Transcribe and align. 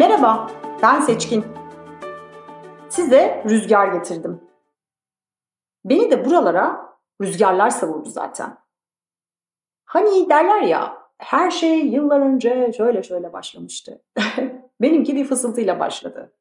Merhaba, 0.00 0.50
ben 0.82 1.00
Seçkin. 1.00 1.44
Size 2.88 3.44
rüzgar 3.48 3.88
getirdim. 3.92 4.40
Beni 5.84 6.10
de 6.10 6.24
buralara 6.24 6.96
rüzgarlar 7.22 7.70
savurdu 7.70 8.08
zaten. 8.08 8.58
Hani 9.84 10.30
derler 10.30 10.62
ya, 10.62 11.08
her 11.18 11.50
şey 11.50 11.86
yıllar 11.86 12.20
önce 12.20 12.72
şöyle 12.76 13.02
şöyle 13.02 13.32
başlamıştı. 13.32 14.02
Benimki 14.80 15.16
bir 15.16 15.24
fısıltıyla 15.24 15.80
başladı. 15.80 16.32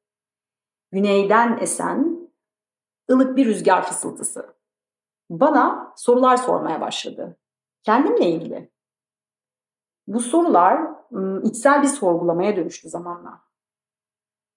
Güneyden 0.92 1.58
esen 1.62 2.30
ılık 3.12 3.38
bir 3.38 3.46
rüzgar 3.46 3.86
fısıltısı. 3.86 4.56
Bana 5.30 5.94
sorular 5.96 6.38
sormaya 6.38 6.82
başladı. 6.82 7.38
Kendimle 7.84 8.30
ilgili. 8.30 8.72
Bu 10.08 10.20
sorular 10.20 10.82
içsel 11.44 11.82
bir 11.82 11.88
sorgulamaya 11.88 12.56
dönüştü 12.56 12.90
zamanla. 12.90 13.49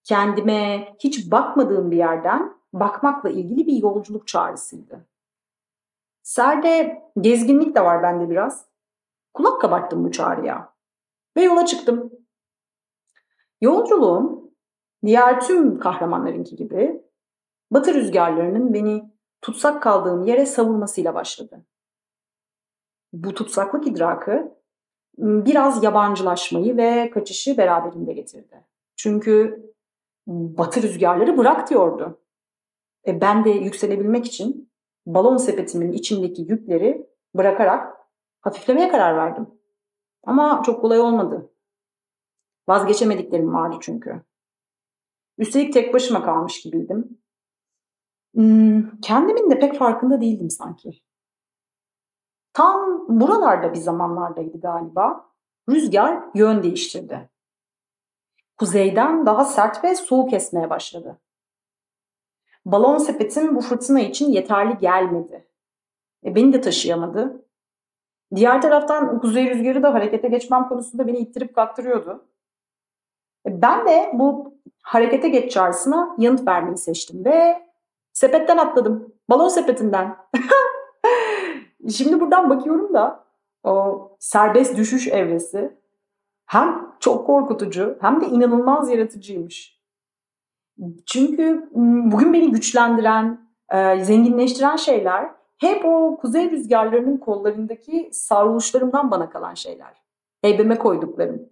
Kendime 0.04 0.94
hiç 0.98 1.30
bakmadığım 1.30 1.90
bir 1.90 1.96
yerden 1.96 2.54
bakmakla 2.72 3.30
ilgili 3.30 3.66
bir 3.66 3.82
yolculuk 3.82 4.28
çağrısıydı. 4.28 5.06
Serde 6.22 7.02
gezginlik 7.20 7.76
de 7.76 7.84
var 7.84 8.02
bende 8.02 8.30
biraz. 8.30 8.66
Kulak 9.34 9.60
kabarttım 9.60 10.04
bu 10.04 10.12
çağrıya. 10.12 10.74
Ve 11.36 11.42
yola 11.42 11.66
çıktım. 11.66 12.12
Yolculuğum 13.60 14.52
diğer 15.04 15.40
tüm 15.40 15.78
kahramanlarınki 15.78 16.56
gibi 16.56 17.02
batı 17.70 17.94
rüzgarlarının 17.94 18.74
beni 18.74 19.12
tutsak 19.42 19.82
kaldığım 19.82 20.22
yere 20.22 20.46
savurmasıyla 20.46 21.14
başladı. 21.14 21.64
Bu 23.12 23.34
tutsaklık 23.34 23.86
idrakı 23.86 24.54
biraz 25.18 25.84
yabancılaşmayı 25.84 26.76
ve 26.76 27.10
kaçışı 27.10 27.56
beraberinde 27.56 28.12
getirdi. 28.12 28.64
Çünkü 28.96 29.62
batı 30.26 30.82
rüzgarları 30.82 31.38
bırak 31.38 31.70
diyordu. 31.70 32.20
E 33.06 33.20
ben 33.20 33.44
de 33.44 33.50
yükselebilmek 33.50 34.26
için 34.26 34.72
balon 35.06 35.36
sepetimin 35.36 35.92
içindeki 35.92 36.42
yükleri 36.42 37.06
bırakarak 37.34 37.96
hafiflemeye 38.40 38.88
karar 38.88 39.16
verdim. 39.16 39.46
Ama 40.24 40.62
çok 40.66 40.80
kolay 40.80 41.00
olmadı. 41.00 41.50
Vazgeçemediklerim 42.68 43.54
vardı 43.54 43.76
çünkü. 43.80 44.22
Üstelik 45.38 45.72
tek 45.72 45.94
başıma 45.94 46.24
kalmış 46.24 46.62
gibiydim. 46.62 47.18
Hmm, 48.34 49.00
kendimin 49.00 49.50
de 49.50 49.58
pek 49.58 49.78
farkında 49.78 50.20
değildim 50.20 50.50
sanki. 50.50 50.90
Tam 52.52 53.06
buralarda 53.20 53.72
bir 53.72 53.78
zamanlardaydı 53.78 54.60
galiba. 54.60 55.32
Rüzgar 55.68 56.24
yön 56.34 56.62
değiştirdi. 56.62 57.30
Kuzeyden 58.62 59.26
daha 59.26 59.44
sert 59.44 59.84
ve 59.84 59.94
soğuk 59.94 60.32
esmeye 60.32 60.70
başladı. 60.70 61.18
Balon 62.66 62.98
sepetim 62.98 63.56
bu 63.56 63.60
fırtına 63.60 64.00
için 64.00 64.32
yeterli 64.32 64.78
gelmedi. 64.78 65.46
E, 66.24 66.34
beni 66.34 66.52
de 66.52 66.60
taşıyamadı. 66.60 67.44
Diğer 68.34 68.62
taraftan 68.62 69.20
kuzey 69.20 69.50
rüzgarı 69.50 69.82
da 69.82 69.94
harekete 69.94 70.28
geçmem 70.28 70.68
konusunda 70.68 71.06
beni 71.06 71.18
ittirip 71.18 71.54
kaktırıyordu. 71.54 72.28
E, 73.46 73.62
ben 73.62 73.86
de 73.86 74.10
bu 74.14 74.54
harekete 74.82 75.28
geç 75.28 75.52
çağrısına 75.52 76.16
yanıt 76.18 76.48
vermeyi 76.48 76.76
seçtim 76.76 77.24
ve 77.24 77.62
sepetten 78.12 78.56
atladım. 78.56 79.14
Balon 79.30 79.48
sepetinden. 79.48 80.16
Şimdi 81.96 82.20
buradan 82.20 82.50
bakıyorum 82.50 82.94
da 82.94 83.24
o 83.64 84.16
serbest 84.18 84.76
düşüş 84.76 85.08
evresi 85.08 85.81
hem 86.52 86.94
çok 87.00 87.26
korkutucu 87.26 87.98
hem 88.00 88.20
de 88.20 88.26
inanılmaz 88.26 88.90
yaratıcıymış. 88.90 89.82
Çünkü 91.06 91.68
bugün 92.12 92.32
beni 92.32 92.52
güçlendiren, 92.52 93.50
e, 93.72 94.04
zenginleştiren 94.04 94.76
şeyler 94.76 95.30
hep 95.58 95.84
o 95.84 96.18
kuzey 96.20 96.50
rüzgarlarının 96.50 97.16
kollarındaki 97.16 98.10
sarhoşlarımdan 98.12 99.10
bana 99.10 99.30
kalan 99.30 99.54
şeyler. 99.54 100.02
Heybeme 100.42 100.78
koyduklarım. 100.78 101.48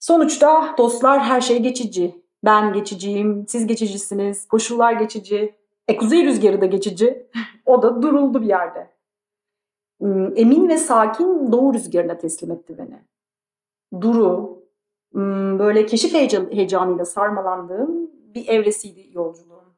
Sonuçta 0.00 0.74
dostlar 0.78 1.20
her 1.20 1.40
şey 1.40 1.62
geçici. 1.62 2.24
Ben 2.44 2.72
geçiciyim, 2.72 3.44
siz 3.48 3.66
geçicisiniz, 3.66 4.48
koşullar 4.48 4.92
geçici. 4.92 5.54
E 5.88 5.96
kuzey 5.96 6.24
rüzgarı 6.24 6.60
da 6.60 6.66
geçici. 6.66 7.30
o 7.66 7.82
da 7.82 8.02
duruldu 8.02 8.42
bir 8.42 8.48
yerde. 8.48 8.90
Emin 10.36 10.68
ve 10.68 10.78
sakin 10.78 11.52
doğu 11.52 11.74
rüzgarına 11.74 12.18
teslim 12.18 12.50
etti 12.50 12.78
beni. 12.78 13.07
Duru, 14.00 14.62
böyle 15.58 15.86
keşif 15.86 16.14
heyecanıyla 16.14 17.04
sarmalandığım 17.04 18.10
bir 18.34 18.48
evresiydi 18.48 19.08
yolculuğum. 19.12 19.74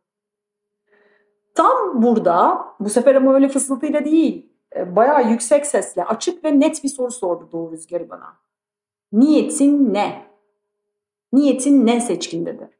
Tam 1.55 2.03
burada, 2.03 2.67
bu 2.81 2.91
sefer 2.91 3.15
ama 3.15 3.35
öyle 3.35 3.49
fısıltıyla 3.49 4.05
değil, 4.05 4.53
e, 4.77 4.97
bayağı 4.97 5.31
yüksek 5.31 5.67
sesle, 5.67 6.05
açık 6.05 6.45
ve 6.45 6.61
net 6.61 6.85
bir 6.85 6.89
soru 6.89 7.11
sordu 7.11 7.49
Doğu 7.53 7.73
Rüzgarı 7.73 8.11
bana. 8.11 8.37
Niyetin 9.13 9.95
ne? 9.95 10.27
Niyetin 11.33 11.87
ne 11.87 12.01
seçkin 12.01 12.47
dedi. 12.47 12.71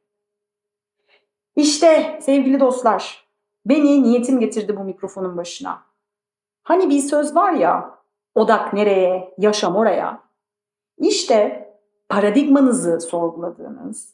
İşte 1.55 2.19
sevgili 2.21 2.59
dostlar, 2.59 3.27
beni 3.65 4.03
niyetim 4.03 4.39
getirdi 4.39 4.77
bu 4.77 4.83
mikrofonun 4.83 5.37
başına. 5.37 5.83
Hani 6.63 6.89
bir 6.89 6.99
söz 6.99 7.35
var 7.35 7.53
ya, 7.53 7.99
odak 8.35 8.73
nereye, 8.73 9.33
yaşam 9.37 9.75
oraya. 9.75 10.30
İşte 11.01 11.69
paradigmanızı 12.09 12.99
sorguladığınız 12.99 14.13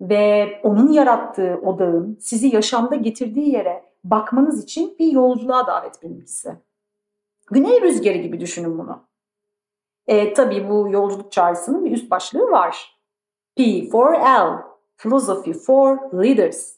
ve 0.00 0.60
onun 0.62 0.92
yarattığı 0.92 1.60
odağın 1.64 2.18
sizi 2.20 2.54
yaşamda 2.54 2.94
getirdiği 2.94 3.52
yere 3.52 3.84
bakmanız 4.04 4.64
için 4.64 4.96
bir 4.98 5.12
yolculuğa 5.12 5.66
davet 5.66 6.02
benimkisi. 6.02 6.56
Güney 7.50 7.80
rüzgarı 7.80 8.18
gibi 8.18 8.40
düşünün 8.40 8.78
bunu. 8.78 9.02
E, 10.06 10.34
tabii 10.34 10.68
bu 10.70 10.88
yolculuk 10.90 11.32
çağrısının 11.32 11.84
bir 11.84 11.92
üst 11.92 12.10
başlığı 12.10 12.50
var. 12.50 13.00
P4L, 13.58 14.62
Philosophy 14.98 15.52
for 15.52 15.98
Leaders. 16.24 16.76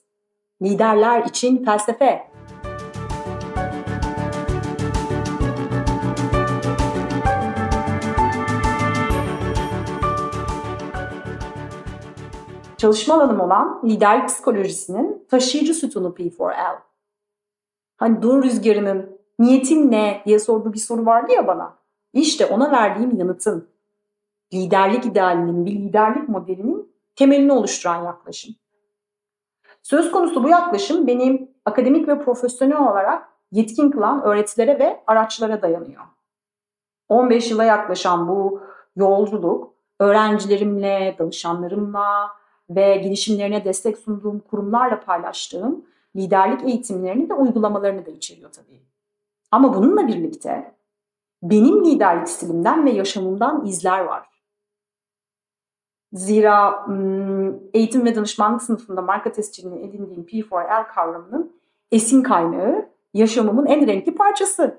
Liderler 0.62 1.24
için 1.24 1.64
felsefe. 1.64 2.31
Çalışma 12.82 13.14
alanım 13.14 13.40
olan 13.40 13.80
liderlik 13.84 14.28
psikolojisinin 14.28 15.26
taşıyıcı 15.30 15.74
sütunu 15.74 16.08
P4L. 16.08 16.78
Hani 17.96 18.22
dur 18.22 18.42
rüzgarının 18.42 19.18
niyetin 19.38 19.90
ne 19.90 20.22
diye 20.26 20.38
sorduğu 20.38 20.72
bir 20.72 20.78
soru 20.78 21.06
vardı 21.06 21.32
ya 21.32 21.46
bana. 21.46 21.74
İşte 22.12 22.46
ona 22.46 22.72
verdiğim 22.72 23.18
yanıtın 23.18 23.68
liderlik 24.52 25.06
idealinin, 25.06 25.66
bir 25.66 25.72
liderlik 25.72 26.28
modelinin 26.28 26.92
temelini 27.16 27.52
oluşturan 27.52 28.04
yaklaşım. 28.04 28.54
Söz 29.82 30.10
konusu 30.10 30.44
bu 30.44 30.48
yaklaşım 30.48 31.06
benim 31.06 31.50
akademik 31.64 32.08
ve 32.08 32.24
profesyonel 32.24 32.78
olarak 32.78 33.28
yetkin 33.52 33.90
kılan 33.90 34.22
öğretilere 34.22 34.78
ve 34.78 35.02
araçlara 35.06 35.62
dayanıyor. 35.62 36.02
15 37.08 37.50
yıla 37.50 37.64
yaklaşan 37.64 38.28
bu 38.28 38.62
yolculuk 38.96 39.74
öğrencilerimle, 40.00 41.16
danışanlarımla 41.18 42.41
ve 42.70 42.96
girişimlerine 42.96 43.64
destek 43.64 43.98
sunduğum 43.98 44.40
kurumlarla 44.40 45.00
paylaştığım 45.00 45.84
liderlik 46.16 46.64
eğitimlerini 46.64 47.30
ve 47.30 47.34
uygulamalarını 47.34 48.06
da 48.06 48.10
içeriyor 48.10 48.52
tabii. 48.52 48.82
Ama 49.50 49.76
bununla 49.76 50.08
birlikte 50.08 50.74
benim 51.42 51.84
liderlik 51.84 52.28
stilimden 52.28 52.86
ve 52.86 52.90
yaşamımdan 52.90 53.66
izler 53.66 54.00
var. 54.00 54.28
Zira 56.12 56.86
eğitim 57.74 58.04
ve 58.04 58.16
danışmanlık 58.16 58.62
sınıfında 58.62 59.02
marka 59.02 59.32
tescilini 59.32 59.86
edindiğim 59.86 60.22
P4L 60.22 60.86
kavramının 60.88 61.52
esin 61.92 62.22
kaynağı 62.22 62.88
yaşamımın 63.14 63.66
en 63.66 63.86
renkli 63.86 64.14
parçası. 64.14 64.78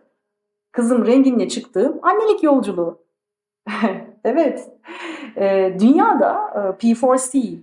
Kızım 0.72 1.06
renginle 1.06 1.50
çıktığım 1.50 2.00
annelik 2.02 2.44
yolculuğu. 2.44 3.00
evet, 4.24 4.70
dünyada 5.80 6.34
P4C, 6.80 7.58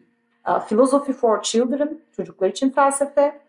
Philosophy 0.69 1.13
for 1.13 1.43
Children, 1.43 2.01
çocuklar 2.17 2.49
için 2.49 2.71
felsefe 2.71 3.41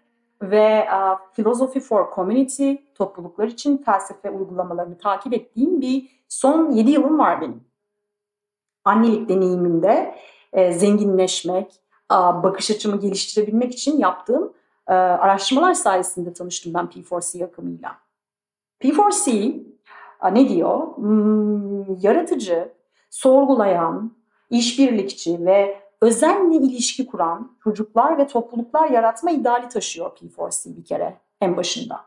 ve 0.41 0.87
Philosophy 1.35 1.79
for 1.79 2.15
Community, 2.15 2.73
topluluklar 2.95 3.47
için 3.47 3.77
felsefe 3.77 4.29
uygulamalarını 4.29 4.97
takip 4.97 5.33
ettiğim 5.33 5.81
bir 5.81 6.23
son 6.27 6.71
7 6.71 6.91
yılım 6.91 7.19
var 7.19 7.41
benim 7.41 7.71
annelik 8.85 9.29
deneyimimde 9.29 10.15
e, 10.53 10.71
zenginleşmek, 10.71 11.81
bakış 12.11 12.71
açımı 12.71 12.99
geliştirebilmek 12.99 13.73
için 13.73 13.97
yaptığım 13.97 14.53
e, 14.87 14.93
araştırmalar 14.93 15.73
sayesinde 15.73 16.33
tanıştım 16.33 16.73
ben 16.73 16.85
P4C 16.85 17.45
akımıyla. 17.45 17.97
P4C 18.81 19.59
a, 20.19 20.27
ne 20.29 20.49
diyor? 20.49 20.97
Hmm, 20.97 21.95
yaratıcı, 22.01 22.73
sorgulayan, 23.09 24.11
işbirlikçi 24.49 25.45
ve 25.45 25.80
özenle 26.01 26.55
ilişki 26.55 27.07
kuran 27.07 27.57
çocuklar 27.63 28.17
ve 28.17 28.27
topluluklar 28.27 28.89
yaratma 28.89 29.31
ideali 29.31 29.69
taşıyor 29.69 30.17
P4C 30.17 30.77
bir 30.77 30.85
kere 30.85 31.17
en 31.41 31.57
başında. 31.57 32.05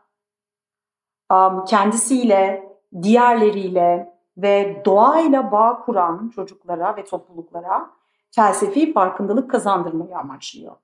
Kendisiyle, 1.67 2.69
diğerleriyle 3.03 4.15
ve 4.37 4.81
doğayla 4.85 5.51
bağ 5.51 5.81
kuran 5.85 6.31
çocuklara 6.35 6.97
ve 6.97 7.05
topluluklara 7.05 7.91
felsefi 8.31 8.93
farkındalık 8.93 9.51
kazandırmayı 9.51 10.17
amaçlıyor. 10.17 10.75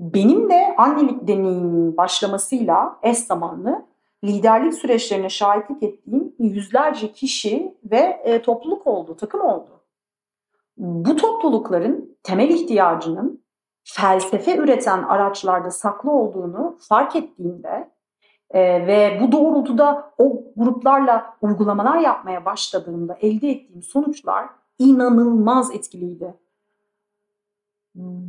Benim 0.00 0.50
de 0.50 0.74
annelik 0.76 1.28
deneyim 1.28 1.96
başlamasıyla 1.96 2.98
eş 3.02 3.18
zamanlı 3.18 3.86
liderlik 4.24 4.74
süreçlerine 4.74 5.28
şahitlik 5.28 5.82
ettiğim 5.82 6.34
yüzlerce 6.38 7.12
kişi 7.12 7.78
ve 7.84 8.20
e, 8.24 8.42
topluluk 8.42 8.86
oldu, 8.86 9.16
takım 9.16 9.40
oldu. 9.40 9.77
Bu 10.78 11.16
toplulukların 11.16 12.18
temel 12.22 12.48
ihtiyacının 12.48 13.44
felsefe 13.84 14.56
üreten 14.56 15.02
araçlarda 15.02 15.70
saklı 15.70 16.10
olduğunu 16.10 16.76
fark 16.88 17.16
ettiğimde 17.16 17.90
e, 18.50 18.86
ve 18.86 19.18
bu 19.22 19.32
doğrultuda 19.32 20.12
o 20.18 20.44
gruplarla 20.56 21.36
uygulamalar 21.40 21.98
yapmaya 21.98 22.44
başladığımda 22.44 23.18
elde 23.20 23.50
ettiğim 23.50 23.82
sonuçlar 23.82 24.48
inanılmaz 24.78 25.74
etkiliydi. 25.74 26.34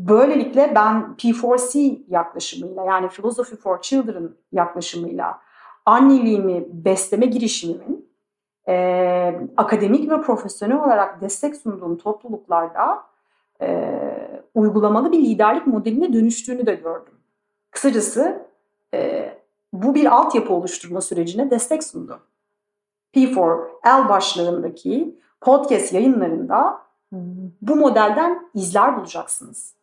Böylelikle 0.10 0.72
ben 0.76 1.16
P4C 1.18 2.02
yaklaşımıyla 2.08 2.86
yani 2.86 3.10
Philosophy 3.10 3.56
for 3.56 3.82
Children 3.82 4.30
yaklaşımıyla 4.52 5.40
anneliğimi 5.86 6.66
besleme 6.86 7.26
girişimimin 7.26 8.09
e, 8.70 9.40
akademik 9.58 10.12
ve 10.12 10.22
profesyonel 10.22 10.78
olarak 10.78 11.22
destek 11.22 11.56
sunduğum 11.56 11.98
topluluklarda 11.98 13.04
e, 13.62 14.00
uygulamalı 14.56 15.12
bir 15.12 15.20
liderlik 15.20 15.68
modeline 15.68 16.14
dönüştüğünü 16.14 16.66
de 16.66 16.76
gördüm. 16.76 17.14
Kısacası 17.72 18.46
e, 18.94 19.30
bu 19.74 19.96
bir 19.96 20.16
altyapı 20.16 20.54
oluşturma 20.54 21.02
sürecine 21.02 21.52
destek 21.52 21.84
sundu. 21.84 22.20
P4L 23.16 24.10
başlığındaki 24.10 25.20
podcast 25.42 25.94
yayınlarında 25.94 26.82
bu 27.62 27.76
modelden 27.76 28.50
izler 28.54 28.98
bulacaksınız. 28.98 29.74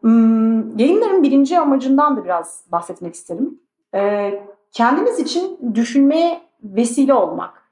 Hmm, 0.00 0.78
yayınların 0.78 1.22
birinci 1.22 1.58
amacından 1.58 2.16
da 2.16 2.24
biraz 2.24 2.64
bahsetmek 2.72 3.14
isterim. 3.14 3.60
Ee, 3.94 4.42
kendiniz 4.72 5.18
için 5.18 5.74
düşünmeye 5.74 6.45
vesile 6.62 7.14
olmak. 7.14 7.62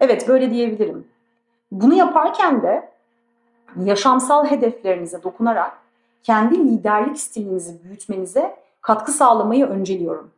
Evet 0.00 0.28
böyle 0.28 0.50
diyebilirim. 0.50 1.08
Bunu 1.72 1.94
yaparken 1.94 2.62
de 2.62 2.90
yaşamsal 3.76 4.46
hedeflerinize 4.46 5.22
dokunarak 5.22 5.78
kendi 6.22 6.58
liderlik 6.58 7.18
stilinizi 7.18 7.84
büyütmenize 7.84 8.56
katkı 8.80 9.12
sağlamayı 9.12 9.66
önceliyorum. 9.66 10.30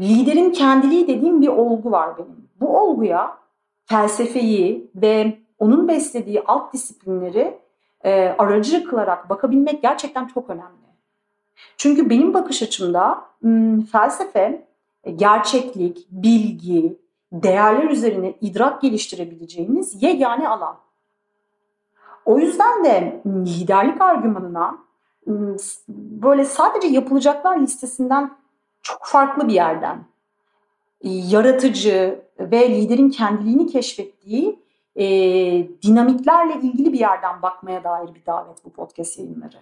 Liderin 0.00 0.50
kendiliği 0.50 1.08
dediğim 1.08 1.40
bir 1.40 1.48
olgu 1.48 1.90
var 1.90 2.18
benim. 2.18 2.48
Bu 2.60 2.78
olguya 2.78 3.36
felsefeyi 3.84 4.90
ve 4.94 5.38
onun 5.58 5.88
beslediği 5.88 6.42
alt 6.46 6.72
disiplinleri 6.72 7.58
e, 8.04 8.34
aracı 8.38 8.84
kılarak 8.84 9.30
bakabilmek 9.30 9.82
gerçekten 9.82 10.26
çok 10.26 10.50
önemli. 10.50 10.82
Çünkü 11.76 12.10
benim 12.10 12.34
bakış 12.34 12.62
açımda 12.62 13.24
felsefe 13.92 14.66
gerçeklik, 15.10 16.06
bilgi, 16.10 16.98
değerler 17.32 17.90
üzerine 17.90 18.34
idrak 18.40 18.82
geliştirebileceğiniz 18.82 20.02
yegane 20.02 20.48
alan. 20.48 20.76
O 22.24 22.38
yüzden 22.38 22.84
de 22.84 23.22
liderlik 23.26 24.00
argümanına 24.00 24.78
böyle 25.88 26.44
sadece 26.44 26.88
yapılacaklar 26.88 27.60
listesinden 27.60 28.36
çok 28.82 28.98
farklı 29.04 29.48
bir 29.48 29.52
yerden 29.52 30.04
yaratıcı 31.02 32.24
ve 32.40 32.70
liderin 32.70 33.10
kendiliğini 33.10 33.66
keşfettiği 33.66 34.62
e, 34.96 35.04
dinamiklerle 35.82 36.54
ilgili 36.54 36.92
bir 36.92 37.00
yerden 37.00 37.42
bakmaya 37.42 37.84
dair 37.84 38.14
bir 38.14 38.26
davet 38.26 38.64
bu 38.64 38.70
podcast 38.70 39.18
yayınları. 39.18 39.56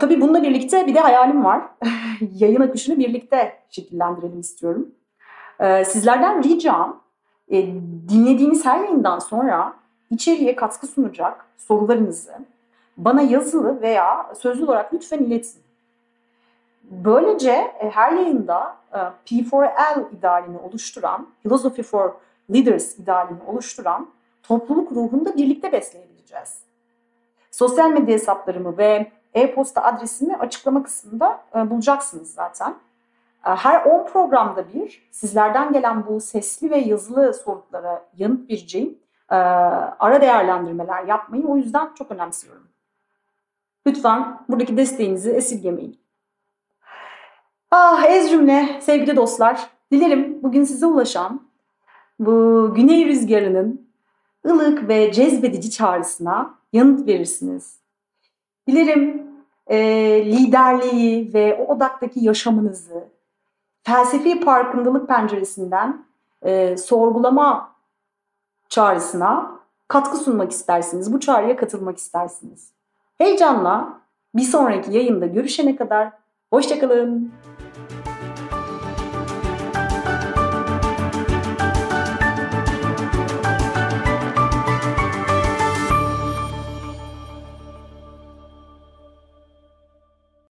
Tabii 0.00 0.20
bununla 0.20 0.42
birlikte 0.42 0.86
bir 0.86 0.94
de 0.94 1.00
hayalim 1.00 1.44
var. 1.44 1.62
Yayın 2.34 2.60
akışını 2.60 2.98
birlikte 2.98 3.58
şekillendirelim 3.70 4.40
istiyorum. 4.40 4.88
Ee, 5.60 5.84
sizlerden 5.84 6.42
ricam 6.42 7.00
e, 7.50 7.66
dinlediğiniz 8.08 8.64
her 8.64 8.78
yayından 8.78 9.18
sonra 9.18 9.74
içeriye 10.10 10.56
katkı 10.56 10.86
sunacak 10.86 11.46
sorularınızı 11.56 12.32
bana 12.96 13.22
yazılı 13.22 13.80
veya 13.80 14.34
sözlü 14.38 14.64
olarak 14.64 14.94
lütfen 14.94 15.18
iletin. 15.18 15.62
Böylece 16.82 17.52
e, 17.52 17.90
her 17.90 18.12
yayında 18.12 18.76
e, 18.92 18.98
P4L 19.26 20.16
idealini 20.18 20.58
oluşturan, 20.58 21.28
Philosophy 21.42 21.82
for 21.82 22.12
Leaders 22.54 22.98
idealini 22.98 23.38
oluşturan 23.46 24.08
topluluk 24.42 24.92
ruhunu 24.92 25.24
da 25.24 25.36
birlikte 25.36 25.72
besleyebileceğiz. 25.72 26.58
Sosyal 27.50 27.90
medya 27.90 28.14
hesaplarımı 28.14 28.78
ve 28.78 29.12
e-posta 29.36 29.82
adresimi 29.82 30.36
açıklama 30.36 30.82
kısmında 30.82 31.40
e, 31.54 31.70
bulacaksınız 31.70 32.34
zaten. 32.34 32.74
Her 33.42 33.84
10 33.84 34.06
programda 34.06 34.64
bir 34.74 35.08
sizlerden 35.10 35.72
gelen 35.72 36.06
bu 36.06 36.20
sesli 36.20 36.70
ve 36.70 36.78
yazılı 36.78 37.34
sorulara 37.34 38.04
yanıt 38.16 38.50
vereceğim 38.50 38.98
ara 39.98 40.20
değerlendirmeler 40.20 41.04
yapmayı 41.04 41.46
o 41.46 41.56
yüzden 41.56 41.94
çok 41.94 42.10
önemsiyorum. 42.10 42.68
Lütfen 43.86 44.40
buradaki 44.48 44.76
desteğinizi 44.76 45.30
esirgemeyin. 45.30 46.00
Ah 47.70 48.04
ez 48.04 48.30
cümle 48.30 48.80
sevgili 48.80 49.16
dostlar. 49.16 49.70
Dilerim 49.92 50.42
bugün 50.42 50.64
size 50.64 50.86
ulaşan 50.86 51.40
bu 52.18 52.72
güney 52.76 53.06
rüzgarının 53.06 53.90
ılık 54.46 54.88
ve 54.88 55.12
cezbedici 55.12 55.70
çağrısına 55.70 56.54
yanıt 56.72 57.08
verirsiniz. 57.08 57.85
Dilerim 58.66 59.26
e, 59.66 59.78
liderliği 60.26 61.34
ve 61.34 61.54
o 61.54 61.74
odaktaki 61.74 62.24
yaşamınızı 62.24 63.04
felsefi 63.82 64.40
farkındalık 64.40 65.08
penceresinden 65.08 66.04
e, 66.42 66.76
sorgulama 66.76 67.72
çağrısına 68.68 69.60
katkı 69.88 70.16
sunmak 70.16 70.52
istersiniz. 70.52 71.12
Bu 71.12 71.20
çağrıya 71.20 71.56
katılmak 71.56 71.98
istersiniz. 71.98 72.72
Heyecanla 73.18 74.00
bir 74.34 74.42
sonraki 74.42 74.92
yayında 74.92 75.26
görüşene 75.26 75.76
kadar 75.76 76.12
hoşçakalın. 76.50 77.32